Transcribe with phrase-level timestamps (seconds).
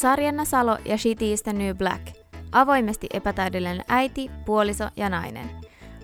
[0.00, 2.06] Sarjanna Salo ja Shitty is the New Black.
[2.52, 5.50] Avoimesti epätäydellinen äiti, puoliso ja nainen.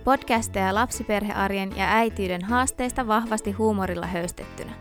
[0.04, 4.72] Podcasteja lapsiperhearjen ja äitiyden haasteista vahvasti huumorilla höystettynä.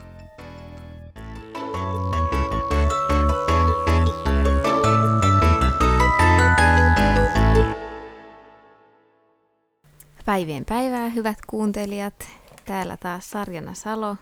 [10.26, 12.28] Päivien päivää, hyvät kuuntelijat.
[12.66, 14.16] Täällä taas Sarjana Salo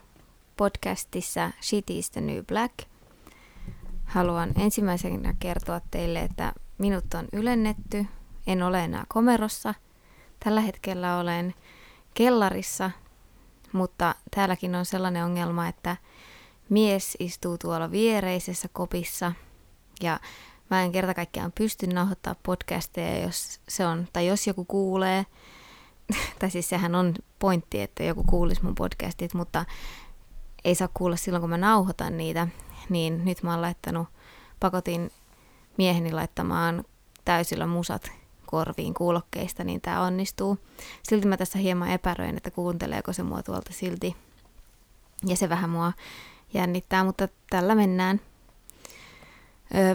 [0.57, 2.73] podcastissa Shitty is the New Black–
[4.13, 8.05] Haluan ensimmäisenä kertoa teille, että minut on ylennetty.
[8.47, 9.73] En ole enää komerossa.
[10.43, 11.53] Tällä hetkellä olen
[12.13, 12.91] kellarissa,
[13.71, 15.97] mutta täälläkin on sellainen ongelma, että
[16.69, 19.31] mies istuu tuolla viereisessä kopissa
[20.01, 20.19] ja
[20.69, 25.25] mä en kerta kaikkiaan pysty nauhoittaa podcasteja, jos se on, tai jos joku kuulee,
[26.39, 29.65] tai siis sehän on pointti, että joku kuulisi mun podcastit, mutta
[30.65, 32.47] ei saa kuulla silloin, kun mä nauhoitan niitä,
[32.89, 34.07] niin nyt mä oon laittanut,
[34.59, 35.11] pakotin
[35.77, 36.83] mieheni laittamaan
[37.25, 38.11] täysillä musat
[38.45, 40.57] korviin kuulokkeista, niin tämä onnistuu.
[41.03, 44.15] Silti mä tässä hieman epäröin, että kuunteleeko se mua tuolta silti.
[45.25, 45.93] Ja se vähän mua
[46.53, 48.21] jännittää, mutta tällä mennään.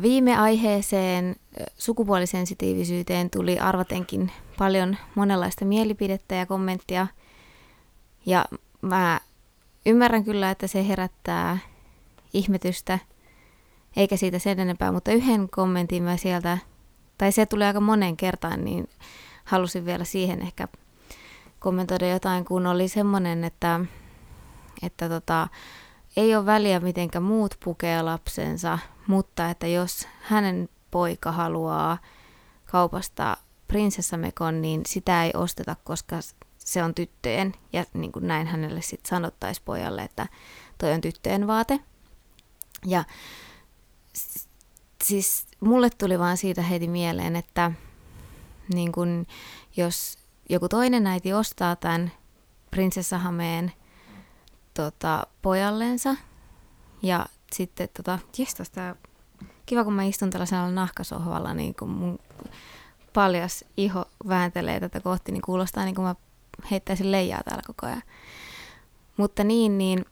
[0.02, 1.36] Viime aiheeseen
[1.78, 7.06] sukupuolisensitiivisyyteen tuli arvatenkin paljon monenlaista mielipidettä ja kommenttia.
[8.26, 8.44] Ja
[8.80, 9.20] mä
[9.88, 11.58] ymmärrän kyllä, että se herättää
[12.34, 12.98] ihmetystä,
[13.96, 16.58] eikä siitä sen enempää, mutta yhden kommentin mä sieltä,
[17.18, 18.88] tai se tuli aika monen kertaan, niin
[19.44, 20.68] halusin vielä siihen ehkä
[21.58, 23.80] kommentoida jotain, kun oli semmoinen, että,
[24.82, 25.48] että tota,
[26.16, 31.98] ei ole väliä mitenkä muut pukee lapsensa, mutta että jos hänen poika haluaa
[32.64, 33.36] kaupasta
[33.68, 36.16] prinsessamekon, niin sitä ei osteta, koska
[36.68, 37.54] se on tyttöjen.
[37.72, 40.26] Ja niin kuin näin hänelle sitten sanottaisi pojalle, että
[40.78, 41.80] toi on tyttöjen vaate.
[42.86, 43.04] Ja
[45.04, 47.72] siis mulle tuli vaan siitä heti mieleen, että
[48.74, 49.26] niin kun,
[49.76, 52.12] jos joku toinen äiti ostaa tämän
[52.70, 53.72] prinsessahameen
[54.74, 56.16] tota, pojallensa
[57.02, 58.96] ja sitten tota, jestas tää,
[59.66, 62.18] kiva kun mä istun tällaisella nahkasohvalla, niin kun mun
[63.12, 66.14] paljas iho vääntelee tätä kohti, niin kuulostaa niin kuin mä
[66.70, 68.02] heittäisin leijaa täällä koko ajan.
[69.16, 70.04] Mutta niin, niin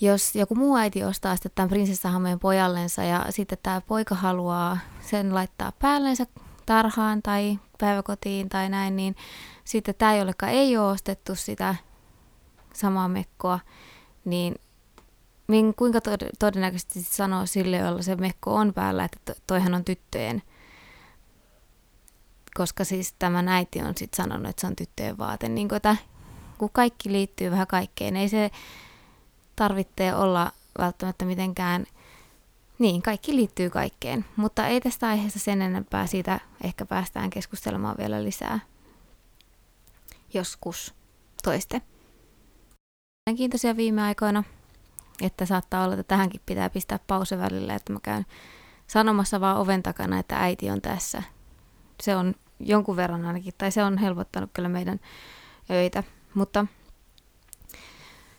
[0.00, 5.34] jos joku muu äiti ostaa sitten tämän prinsessahameen pojallensa ja sitten tämä poika haluaa sen
[5.34, 6.26] laittaa päällensä
[6.66, 9.16] tarhaan tai päiväkotiin tai näin, niin
[9.64, 11.74] sitten tämä, jollekaan ei ole ostettu sitä
[12.72, 13.60] samaa mekkoa,
[14.24, 14.54] niin
[15.76, 16.00] kuinka
[16.38, 20.42] todennäköisesti sanoo sille, jolla se mekko on päällä, että toihan on tyttöjen.
[22.56, 25.48] Koska siis tämä äiti on sitten sanonut, että se on tyttöjen vaate.
[25.48, 25.96] Niin kun, että,
[26.58, 28.50] kun kaikki liittyy vähän kaikkeen, ei se
[29.56, 31.86] tarvitse olla välttämättä mitenkään,
[32.78, 38.24] niin kaikki liittyy kaikkeen, mutta ei tästä aiheesta sen enempää, siitä ehkä päästään keskustelemaan vielä
[38.24, 38.60] lisää
[40.34, 40.94] joskus
[41.42, 41.82] toiste.
[43.36, 44.44] Kiintoisia viime aikoina,
[45.22, 48.26] että saattaa olla, että tähänkin pitää pistää pause välillä, että mä käyn
[48.86, 51.22] sanomassa vaan oven takana, että äiti on tässä.
[52.02, 55.00] Se on jonkun verran ainakin, tai se on helpottanut kyllä meidän
[55.70, 56.02] öitä,
[56.34, 56.66] mutta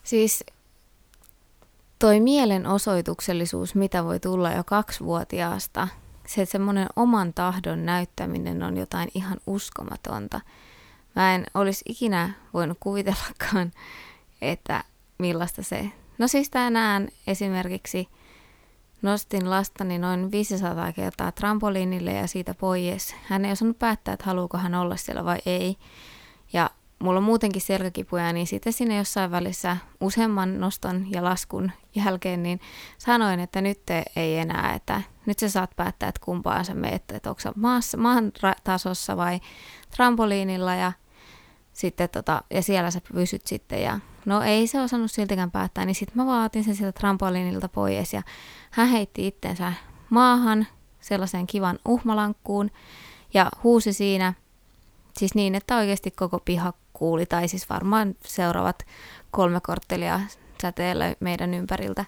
[0.02, 0.44] siis
[1.98, 5.88] toi mielenosoituksellisuus, mitä voi tulla jo kaksivuotiaasta,
[6.26, 10.40] se semmoinen oman tahdon näyttäminen on jotain ihan uskomatonta.
[11.16, 13.72] Mä en olisi ikinä voinut kuvitellakaan,
[14.42, 14.84] että
[15.18, 15.90] millaista se...
[16.18, 18.08] No siis tänään esimerkiksi
[19.06, 23.14] nostin lastani noin 500 kertaa trampoliinille ja siitä pois.
[23.22, 25.76] Hän ei osannut päättää, että haluuko hän olla siellä vai ei.
[26.52, 32.42] Ja mulla on muutenkin selkäkipuja, niin sitten sinne jossain välissä useamman noston ja laskun jälkeen,
[32.42, 32.60] niin
[32.98, 33.82] sanoin, että nyt
[34.16, 37.96] ei enää, että nyt sä saat päättää, että kumpaan sä meet, että onko sä maassa,
[37.96, 38.32] maan
[38.64, 39.40] tasossa vai
[39.96, 40.92] trampoliinilla ja
[41.72, 45.94] sitten tota, ja siellä sä pysyt sitten ja no ei se osannut siltikään päättää, niin
[45.94, 48.22] sitten mä vaatin sen sieltä trampoliinilta pois ja
[48.70, 49.72] hän heitti itsensä
[50.10, 50.66] maahan
[51.00, 52.70] sellaiseen kivan uhmalankkuun
[53.34, 54.34] ja huusi siinä,
[55.18, 58.86] siis niin, että oikeasti koko piha kuuli, tai siis varmaan seuraavat
[59.30, 60.20] kolme korttelia
[60.62, 62.04] säteellä meidän ympäriltä.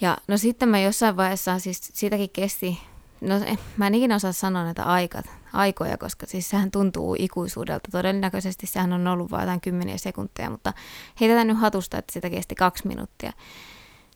[0.00, 2.80] Ja no sitten mä jossain vaiheessa, siis siitäkin kesti,
[3.20, 3.34] no
[3.76, 7.90] mä en ikinä osaa sanoa näitä aikat, aikoja, koska siis sehän tuntuu ikuisuudelta.
[7.90, 10.72] Todennäköisesti sehän on ollut vain jotain kymmeniä sekunteja, mutta
[11.20, 13.32] heitetään nyt hatusta, että sitä kesti kaksi minuuttia.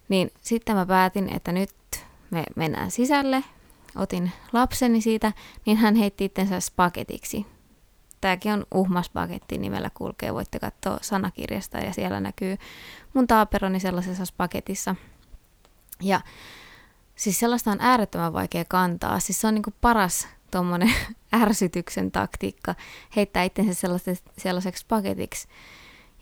[0.08, 1.70] Niin sitten mä päätin, että nyt
[2.30, 3.44] me mennään sisälle,
[3.96, 5.32] otin lapseni siitä,
[5.66, 7.46] niin hän heitti itsensä spagetiksi
[8.20, 12.56] tämäkin on uhmaspaketti nimellä kulkee, voitte katsoa sanakirjasta ja siellä näkyy
[13.14, 14.96] mun taaperoni sellaisessa paketissa.
[16.02, 16.20] Ja
[17.20, 19.20] siis sellaista on äärettömän vaikea kantaa.
[19.20, 20.92] Siis se on niin kuin paras tuommoinen
[21.42, 22.74] ärsytyksen taktiikka,
[23.16, 23.88] heittää itsensä
[24.38, 25.48] sellaiseksi paketiksi.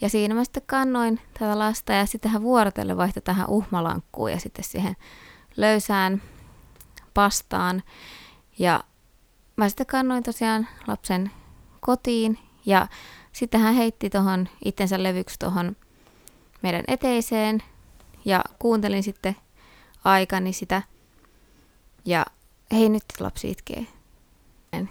[0.00, 4.40] Ja siinä mä sitten kannoin tätä lasta ja sitten hän vuorotelle vaihtoi tähän uhmalankkuun ja
[4.40, 4.96] sitten siihen
[5.56, 6.22] löysään
[7.14, 7.82] pastaan.
[8.58, 8.84] Ja
[9.56, 11.30] mä sitten kannoin tosiaan lapsen
[11.80, 12.86] kotiin ja
[13.32, 15.76] sitten hän heitti tuohon itsensä levyksi tuohon
[16.62, 17.62] meidän eteiseen
[18.24, 19.36] ja kuuntelin sitten
[20.04, 20.82] aikani sitä.
[22.04, 22.26] Ja
[22.72, 23.86] hei nyt lapsi itkee.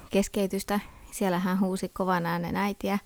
[0.10, 0.80] Keskeytystä.
[1.12, 3.00] Siellä hän huusi kovan äänen äitiä,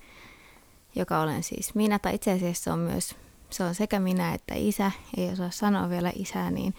[0.95, 3.15] joka olen siis minä, tai itse asiassa on myös,
[3.50, 6.74] se on sekä minä että isä, ei osaa sanoa vielä isää, niin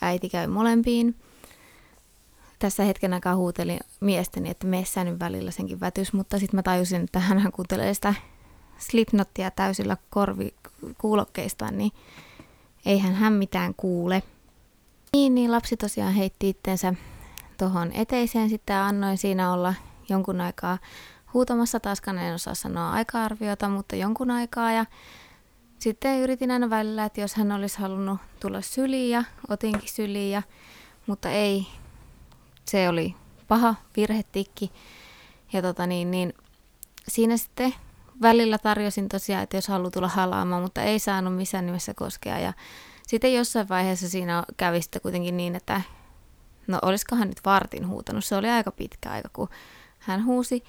[0.00, 1.14] äiti käy molempiin.
[2.58, 7.04] Tässä hetken aikaa huutelin miestäni, että meissä nyt välillä senkin vätys, mutta sitten mä tajusin,
[7.04, 8.14] että hän kuuntelee sitä
[8.78, 10.54] Slipnottia täysillä korvi
[10.98, 11.92] kuulokkeistaan, niin
[12.86, 14.22] eihän hän mitään kuule.
[15.12, 16.94] Niin, niin lapsi tosiaan heitti itsensä
[17.58, 19.74] tuohon eteiseen sitten annoin siinä olla
[20.08, 20.78] jonkun aikaa
[21.34, 21.80] huutamassa.
[21.80, 24.86] Taaskaan en osaa sanoa aika-arviota, mutta jonkun aikaa ja
[25.78, 30.42] sitten yritin aina välillä, että jos hän olisi halunnut tulla syliin ja otinkin syliin, ja,
[31.06, 31.66] mutta ei,
[32.64, 33.14] se oli
[33.48, 34.72] paha virhetikki.
[35.52, 36.34] Ja tota niin, niin
[37.08, 37.74] siinä sitten
[38.22, 42.38] välillä tarjosin tosiaan, että jos haluaa tulla halaamaan, mutta ei saanut missään nimessä koskea.
[42.38, 42.52] Ja
[43.06, 45.80] sitten jossain vaiheessa siinä kävi sitten kuitenkin niin, että
[46.66, 48.24] no olisikohan nyt vartin huutanut.
[48.24, 49.48] Se oli aika pitkä aika, kun
[49.98, 50.64] hän huusi.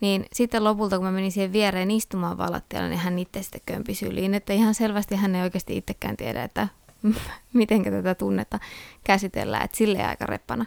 [0.00, 3.94] Niin sitten lopulta, kun mä menin siihen viereen istumaan valattialla, niin hän itse sitten kömpi
[3.94, 4.34] syliin.
[4.34, 6.68] Että ihan selvästi hän ei oikeasti itsekään tiedä, että
[7.52, 8.58] miten tätä tunnetta
[9.04, 9.64] käsitellään.
[9.64, 10.66] Että silleen aika reppana.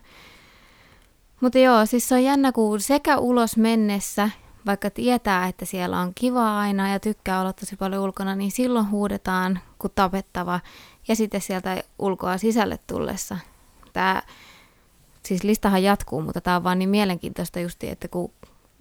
[1.41, 4.29] Mutta joo, siis se on jännä, kun sekä ulos mennessä
[4.69, 8.89] vaikka tietää, että siellä on kiva aina ja tykkää olla tosi paljon ulkona, niin silloin
[8.89, 10.59] huudetaan kuin tapettava.
[11.07, 13.37] Ja sitten sieltä ulkoa sisälle tullessa.
[13.93, 14.21] Tämä,
[15.25, 18.31] siis listahan jatkuu, mutta tämä on vaan niin mielenkiintoista justi, että kun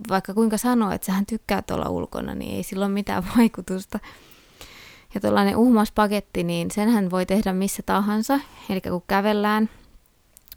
[0.08, 3.98] vaikka kuinka sanoo, että sähän tykkää olla ulkona, niin ei sillä ole mitään vaikutusta.
[5.14, 8.40] Ja tuollainen uhmaspaketti, niin senhän voi tehdä missä tahansa.
[8.70, 9.70] Eli kun kävellään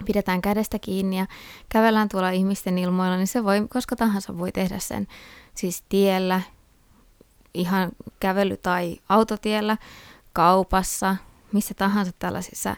[0.04, 1.26] pidetään kädestä kiinni ja
[1.70, 5.08] kävellään tuolla ihmisten ilmoilla, niin se voi, koska tahansa voi tehdä sen
[5.56, 6.42] siis tiellä,
[7.54, 9.78] ihan kävely- tai autotiellä,
[10.34, 11.16] kaupassa,
[11.52, 12.76] missä tahansa tällaisissa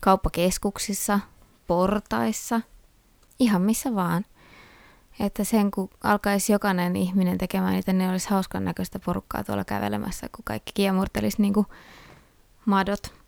[0.00, 1.20] kauppakeskuksissa,
[1.66, 2.60] portaissa,
[3.38, 4.24] ihan missä vaan.
[5.20, 10.28] Että sen kun alkaisi jokainen ihminen tekemään niitä, ne olisi hauskan näköistä porukkaa tuolla kävelemässä,
[10.36, 11.66] kun kaikki kiemurtelisi niin kuin
[12.66, 13.19] madot.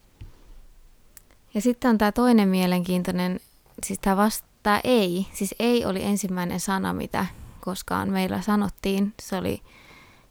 [1.55, 3.41] Ja sitten on tämä toinen mielenkiintoinen,
[3.87, 7.27] siis tämä vasta ei, siis ei oli ensimmäinen sana, mitä
[7.61, 9.15] koskaan meillä sanottiin.
[9.23, 9.63] Se oli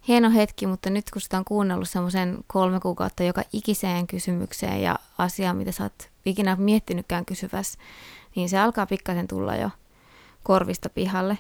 [0.08, 5.00] hieno hetki, mutta nyt kun sitä on kuunnellut semmoisen kolme kuukautta joka ikiseen kysymykseen ja
[5.18, 7.80] asiaan, mitä sä oot ikinä miettinytkään kysyvässä,
[8.36, 9.70] niin se alkaa pikkasen tulla jo
[10.44, 11.38] korvista pihalle.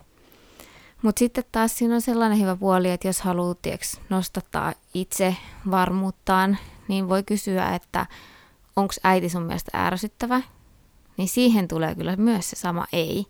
[1.01, 3.59] Mutta sitten taas siinä on sellainen hyvä puoli, että jos haluat
[4.09, 5.35] nostattaa itse
[5.71, 6.57] varmuuttaan,
[6.87, 8.05] niin voi kysyä, että
[8.75, 10.41] onko äiti sun mielestä ärsyttävä,
[11.17, 13.25] niin siihen tulee kyllä myös se sama ei.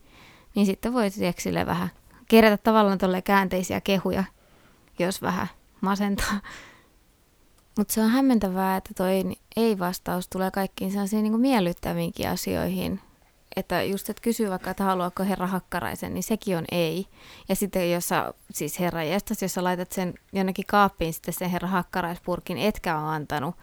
[0.56, 1.06] Niin sitten voi
[1.38, 1.90] sille vähän
[2.28, 4.24] kerätä tavallaan tuolle käänteisiä kehuja,
[5.00, 5.48] jos vähän
[5.82, 6.42] masentaa.
[7.78, 9.24] Mutta se on hämmentävää, että toi
[9.56, 13.00] ei-vastaus tulee kaikkiin sellaisiin niin miellyttäviinkin asioihin.
[13.56, 17.06] Että just, että kysyy vaikka, että haluaako herra hakkaraisen, niin sekin on ei.
[17.50, 21.50] Ja sitten jos sä, siis herra jästäs, jos sä laitat sen jonnekin kaappiin sitten sen
[21.50, 23.56] herra hakkaraispurkin, etkä ole antanut,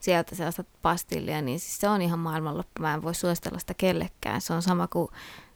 [0.00, 2.82] sieltä sellaista pastillia, niin siis se on ihan maailmanloppu.
[2.82, 4.40] Mä en voi suositella sitä kellekään.
[4.40, 5.08] Se on sama kuin,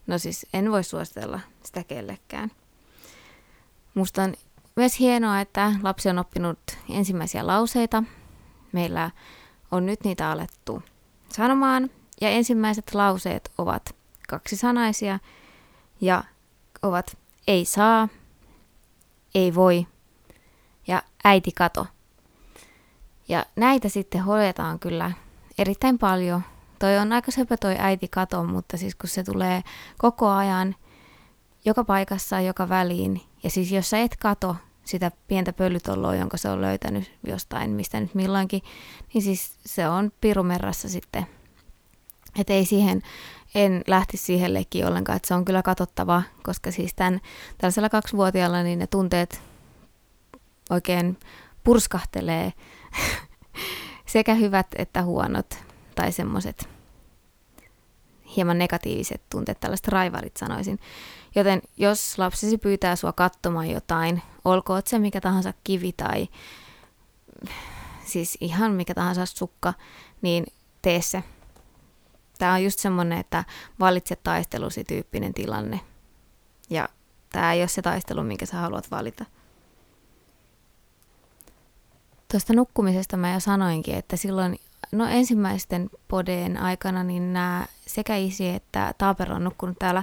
[0.07, 2.51] no siis en voi suositella sitä kellekään.
[3.95, 4.35] Musta on
[4.77, 8.03] myös hienoa, että lapsi on oppinut ensimmäisiä lauseita.
[8.73, 9.11] Meillä
[9.71, 10.83] on nyt niitä alettu
[11.29, 11.91] sanomaan.
[12.21, 13.95] Ja ensimmäiset lauseet ovat
[14.29, 15.19] kaksisanaisia
[16.01, 16.25] ja
[16.83, 17.17] ovat
[17.47, 18.09] ei saa,
[19.35, 19.87] ei voi
[20.87, 21.87] ja äiti kato–
[23.31, 25.13] ja näitä sitten hoidetaan kyllä
[25.59, 26.43] erittäin paljon.
[26.79, 29.63] Toi on aika söpö toi äiti kato, mutta siis kun se tulee
[29.99, 30.77] koko ajan,
[31.65, 33.21] joka paikassa, joka väliin.
[33.43, 38.01] Ja siis jos sä et kato sitä pientä pölytolloa, jonka se on löytänyt jostain, mistä
[38.01, 38.63] nyt milloinkin,
[39.15, 41.27] niin siis se on pirumerrassa sitten.
[42.39, 43.03] Että ei siihen,
[43.55, 47.21] en lähti siihen leikkiin ollenkaan, että se on kyllä katsottava, koska siis tämän,
[47.59, 49.43] tällaisella kaksivuotiaalla niin ne tunteet
[50.71, 51.19] oikein
[51.65, 52.53] purskahtelee
[54.07, 55.59] sekä hyvät että huonot
[55.95, 56.69] tai semmoiset
[58.37, 60.79] hieman negatiiviset tunteet, tällaiset raivarit sanoisin.
[61.35, 66.29] Joten jos lapsesi pyytää sua katsomaan jotain, olkoon se mikä tahansa kivi tai
[68.05, 69.75] siis ihan mikä tahansa sukka,
[70.23, 70.47] niin
[70.83, 71.25] tee se.
[72.39, 73.45] Tämä on just semmoinen, että
[73.81, 75.81] valitse taistelusi tyyppinen tilanne.
[76.71, 76.89] Ja
[77.33, 79.25] tämä ei ole se taistelu, minkä sä haluat valita.
[82.31, 84.59] Tuosta nukkumisesta mä jo sanoinkin, että silloin
[84.93, 90.03] no ensimmäisten podeen aikana niin nämä sekä isi että Taaper on nukkunut täällä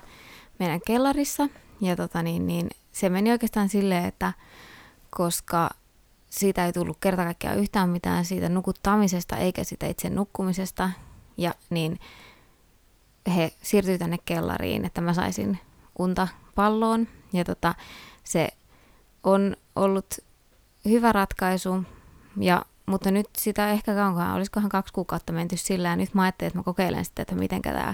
[0.59, 1.49] meidän kellarissa.
[1.81, 4.33] Ja tota niin, niin se meni oikeastaan silleen, että
[5.09, 5.69] koska
[6.29, 10.89] siitä ei tullut kerta kaikkiaan yhtään mitään siitä nukuttamisesta eikä sitä itse nukkumisesta,
[11.37, 11.99] ja niin
[13.35, 15.59] he siirtyi tänne kellariin, että mä saisin
[15.99, 17.07] unta palloon.
[17.33, 17.75] Ja tota,
[18.23, 18.49] se
[19.23, 20.15] on ollut
[20.85, 21.83] hyvä ratkaisu,
[22.39, 26.47] ja, mutta nyt sitä ehkä kauankaan, olisikohan kaksi kuukautta menty sillä, ja nyt mä ajattelin,
[26.47, 27.93] että mä kokeilen sitten, että miten tämä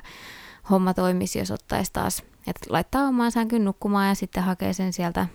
[0.70, 5.28] homma toimisi, jos ottaisi taas, että laittaa omaan sänkyn nukkumaan ja sitten hakee sen sieltä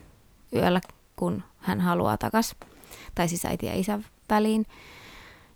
[0.55, 0.81] yöllä,
[1.17, 2.57] kun hän haluaa takas,
[3.15, 3.99] tai siis äiti ja isä
[4.31, 4.67] väliin.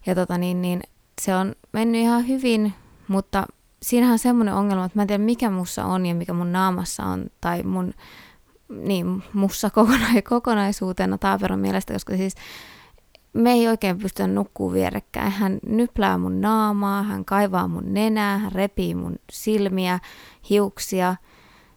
[0.06, 0.82] Ja tota niin, niin
[1.20, 2.74] se on mennyt ihan hyvin,
[3.08, 3.46] mutta
[3.82, 7.04] siinähän on semmoinen ongelma, että mä en tiedä mikä mussa on ja mikä mun naamassa
[7.04, 7.94] on, tai mun,
[8.68, 12.34] niin, mussa kokona- kokonaisuutena Taaperon mielestä, koska siis
[13.32, 15.32] me ei oikein pysty nukkuu vierekkäin.
[15.32, 19.98] Hän nyplää mun naamaa, hän kaivaa mun nenää, hän repii mun silmiä,
[20.50, 21.16] hiuksia,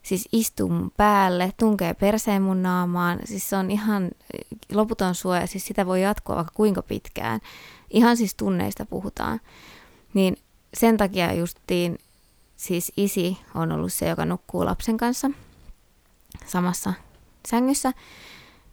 [0.04, 3.20] siis istuu mun päälle, tunkee perseen mun naamaan.
[3.24, 4.12] Siis se on ihan
[4.74, 7.40] loputon suoja, siis sitä voi jatkoa vaikka kuinka pitkään.
[7.90, 9.40] Ihan siis tunneista puhutaan.
[10.14, 10.38] Niin
[10.74, 11.98] sen takia justiin
[12.56, 15.32] siis isi on ollut se, joka nukkuu lapsen kanssa
[16.46, 16.94] samassa
[17.48, 17.92] sängyssä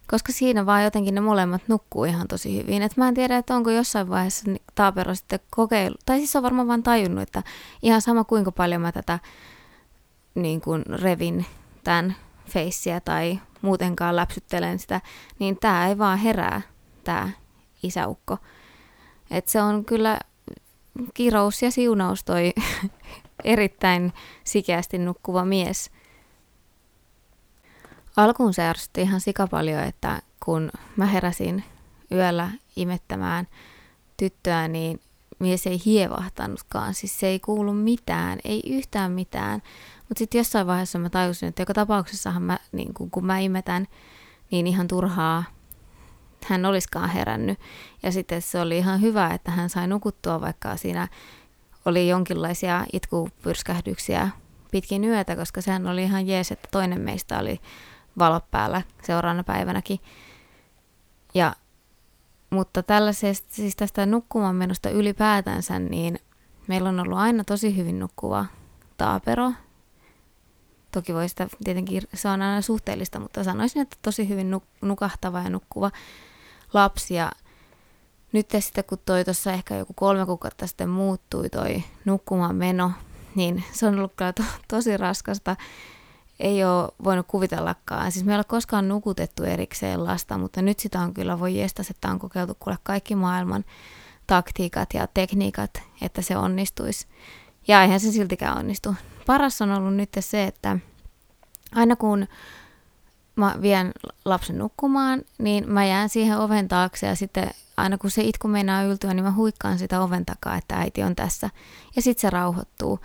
[0.07, 2.81] koska siinä vaan jotenkin ne molemmat nukkuu ihan tosi hyvin.
[2.81, 6.67] Et mä en tiedä, että onko jossain vaiheessa Taapero sitten kokeilu, tai siis on varmaan
[6.67, 7.43] vaan tajunnut, että
[7.81, 9.19] ihan sama kuinka paljon mä tätä
[10.35, 11.45] niin kuin revin
[11.83, 12.15] tämän
[12.49, 15.01] feissiä tai muutenkaan läpsyttelen sitä,
[15.39, 16.61] niin tämä ei vaan herää,
[17.03, 17.29] tämä
[17.83, 18.37] isäukko.
[19.31, 20.19] Et se on kyllä
[21.13, 22.53] kirous ja siunaus toi
[23.43, 25.89] erittäin sikeästi nukkuva mies–
[28.17, 31.63] Alkuun se ärsytti ihan sikapaljon, että kun mä heräsin
[32.11, 33.47] yöllä imettämään
[34.17, 34.99] tyttöä, niin
[35.39, 36.93] mies ei hievahtanutkaan.
[36.93, 39.61] Siis se ei kuulu mitään, ei yhtään mitään.
[40.09, 43.87] Mutta sitten jossain vaiheessa mä tajusin, että joka tapauksessahan mä, niin kun, kun mä imetän,
[44.51, 45.43] niin ihan turhaa
[46.45, 47.59] hän olisikaan herännyt.
[48.03, 51.07] Ja sitten se oli ihan hyvä, että hän sai nukuttua, vaikka siinä
[51.85, 54.29] oli jonkinlaisia itkupyrskähdyksiä
[54.71, 57.61] pitkin yötä, koska sehän oli ihan jees, että toinen meistä oli
[58.19, 59.99] valot päällä seuraavana päivänäkin.
[61.33, 61.55] Ja,
[62.49, 66.19] mutta tällaisesta, siis tästä nukkumaan menosta ylipäätänsä, niin
[66.67, 68.45] meillä on ollut aina tosi hyvin nukkuva
[68.97, 69.51] taapero.
[70.91, 75.39] Toki voi sitä, tietenkin se on aina suhteellista, mutta sanoisin, että tosi hyvin nuk- nukahtava
[75.39, 75.91] ja nukkuva
[76.73, 77.13] lapsi.
[77.13, 77.31] Ja
[78.31, 82.91] nyt sitten kun toi tuossa ehkä joku kolme kuukautta sitten muuttui toi nukkumaan meno,
[83.35, 85.55] niin se on ollut kyllä to- tosi raskasta
[86.43, 88.11] ei ole voinut kuvitellakaan.
[88.11, 91.89] Siis me ei ole koskaan nukutettu erikseen lasta, mutta nyt sitä on kyllä, voi jestas,
[91.89, 93.65] että on kokeiltu kuule kaikki maailman
[94.27, 97.07] taktiikat ja tekniikat, että se onnistuisi.
[97.67, 98.95] Ja eihän se siltikään onnistu.
[99.25, 100.77] Paras on ollut nyt se, että
[101.75, 102.27] aina kun
[103.35, 103.91] mä vien
[104.25, 108.83] lapsen nukkumaan, niin mä jään siihen oven taakse ja sitten aina kun se itku meinaa
[108.83, 111.49] yltyä, niin mä huikkaan sitä oven takaa, että äiti on tässä.
[111.95, 112.99] Ja sitten se rauhoittuu.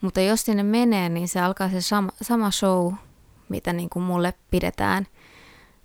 [0.00, 2.92] Mutta jos sinne menee, niin se alkaa se sama, sama show,
[3.48, 5.06] mitä niin kuin mulle pidetään.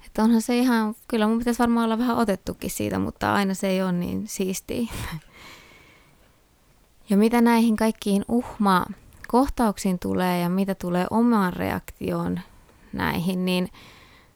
[0.06, 3.68] Että onhan se ihan, kyllä mun pitäisi varmaan olla vähän otettukin siitä, mutta aina se
[3.68, 4.92] ei ole niin siistiä.
[7.10, 8.86] Ja mitä näihin kaikkiin uhma
[9.28, 12.40] kohtauksiin tulee ja mitä tulee omaan reaktioon
[12.94, 13.70] näihin, niin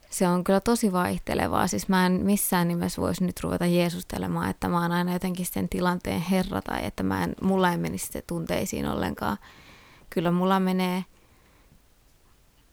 [0.10, 1.68] se on kyllä tosi vaihtelevaa.
[1.68, 5.70] Siis mä en missään nimessä voisi nyt ruveta jeesustelemaan, että mä oon aina jotenkin sen
[5.70, 9.38] tilanteen herra tai että mä en, mulla ei menisi se tunteisiin ollenkaan
[10.14, 11.06] kyllä mulla menee.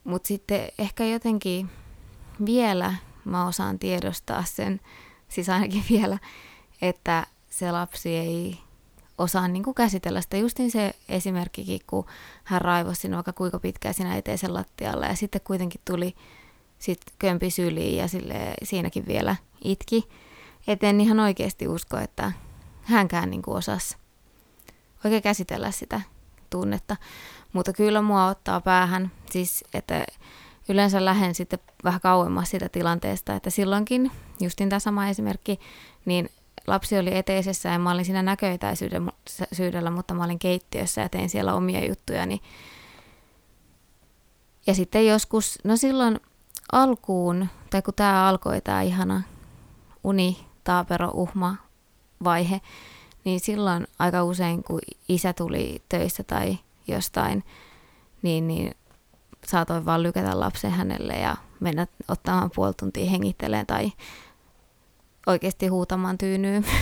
[0.04, 1.70] Mutta sitten ehkä jotenkin
[2.47, 2.94] vielä
[3.25, 4.80] mä osaan tiedostaa sen,
[5.28, 6.18] siis ainakin vielä,
[6.82, 8.59] että se lapsi ei
[9.18, 10.37] osaa niin kuin käsitellä sitä.
[10.37, 12.06] Justin se esimerkkikin, kun
[12.44, 16.14] hän raivosi sinua vaikka kuinka pitkään sinä eteisen lattialla ja sitten kuitenkin tuli
[16.78, 20.09] sit kömpi syliin ja sille, siinäkin vielä itki.
[20.66, 22.32] Et en ihan oikeasti usko, että
[22.82, 23.97] hänkään niin kuin osasi
[25.04, 26.00] oikein käsitellä sitä
[26.50, 26.97] tunnetta.
[27.52, 30.04] Mutta kyllä mua ottaa päähän, siis että
[30.69, 35.61] yleensä lähden sitten vähän kauemmas sitä tilanteesta, että silloinkin, justin tämä sama esimerkki,
[36.04, 36.30] niin
[36.66, 41.54] lapsi oli eteisessä ja mä olin siinä näköetäisyydellä, mutta mä olin keittiössä ja tein siellä
[41.54, 42.40] omia juttujani.
[44.66, 46.21] Ja sitten joskus, no silloin
[46.73, 49.23] alkuun, tai kun tämä alkoi, tämä ihana
[50.04, 51.57] uni, taapero, uhma
[52.25, 52.61] vaihe,
[53.25, 56.59] niin silloin aika usein, kun isä tuli töistä tai
[56.89, 57.45] jostain,
[58.23, 58.75] niin, niin
[59.47, 63.93] saatoin vaan lykätä lapsen hänelle ja mennä ottamaan puoli tuntia hengitteleen tai
[65.27, 66.67] oikeasti huutamaan tyynyyn.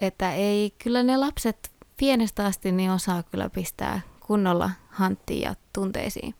[0.00, 6.34] että ei, kyllä ne lapset pienestä asti niin osaa kyllä pistää kunnolla hanttiin ja tunteisiin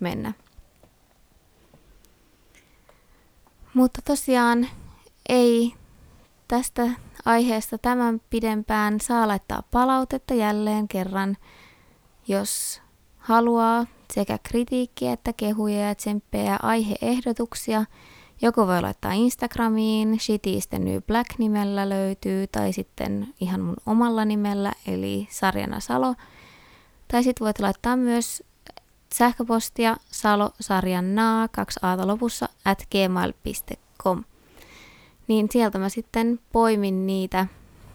[0.00, 0.32] mennä.
[3.74, 4.68] Mutta tosiaan
[5.28, 5.74] ei
[6.50, 6.90] tästä
[7.24, 11.36] aiheesta tämän pidempään saa laittaa palautetta jälleen kerran,
[12.28, 12.82] jos
[13.18, 17.84] haluaa sekä kritiikkiä että kehuja ja tsemppejä aiheehdotuksia.
[18.42, 24.72] Joko voi laittaa Instagramiin, Shitty New Black nimellä löytyy, tai sitten ihan mun omalla nimellä,
[24.86, 26.14] eli Sarjana Salo.
[27.08, 28.42] Tai sitten voit laittaa myös
[29.14, 34.24] sähköpostia salosarjannaa, kaksi aata lopussa, at gmail.com.
[35.30, 37.46] Niin sieltä mä sitten poimin niitä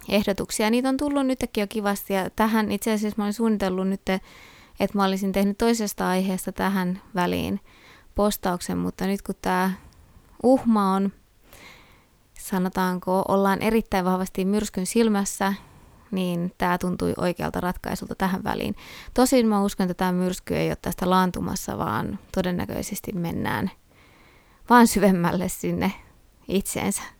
[0.09, 0.69] ehdotuksia.
[0.69, 4.01] Niitä on tullut nytkin jo kivasti ja tähän itse asiassa mä olin suunnitellut nyt,
[4.79, 7.59] että mä olisin tehnyt toisesta aiheesta tähän väliin
[8.15, 9.71] postauksen, mutta nyt kun tämä
[10.43, 11.11] uhma on,
[12.39, 15.53] sanotaanko, ollaan erittäin vahvasti myrskyn silmässä,
[16.11, 18.75] niin tämä tuntui oikealta ratkaisulta tähän väliin.
[19.13, 23.71] Tosin mä uskon, että tämä myrsky ei ole tästä laantumassa, vaan todennäköisesti mennään
[24.69, 25.91] vaan syvemmälle sinne
[26.47, 27.14] itseensä.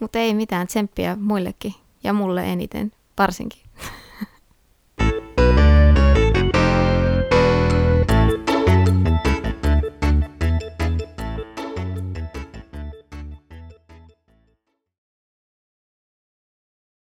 [0.00, 1.74] Mutta ei mitään tsemppiä muillekin
[2.04, 3.67] ja mulle eniten varsinkin.